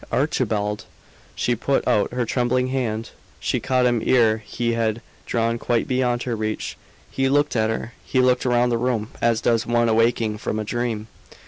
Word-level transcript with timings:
"Archibald!" 0.11 0.85
She 1.35 1.53
put 1.55 1.87
out 1.87 2.11
her 2.11 2.25
trembling 2.25 2.69
hand. 2.69 3.11
She 3.39 3.59
caught 3.59 3.85
him 3.85 4.01
ere 4.03 4.37
he 4.37 4.73
had 4.73 4.99
drawn 5.27 5.59
quite 5.59 5.87
beyond 5.87 6.23
her 6.23 6.35
reach. 6.35 6.75
He 7.11 7.29
looked 7.29 7.55
at 7.55 7.69
her, 7.69 7.93
he 8.03 8.19
looked 8.19 8.43
round 8.43 8.71
the 8.71 8.79
room, 8.79 9.11
as 9.21 9.41
does 9.41 9.67
one 9.67 9.89
awaking 9.89 10.39
from 10.39 10.57
a 10.57 10.63
dream. 10.65 11.05